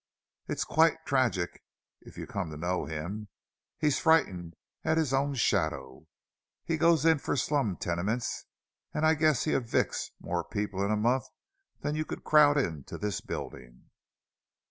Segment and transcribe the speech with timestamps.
[0.47, 1.61] It's quite tragic,
[2.01, 6.07] if you come to know him—he's frightened at his own shadow.
[6.65, 8.45] He goes in for slum tenements,
[8.95, 11.27] and I guess he evicts more people in a month
[11.81, 13.91] than you could crowd into this building!"